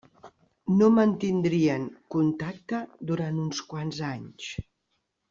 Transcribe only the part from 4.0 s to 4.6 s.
anys.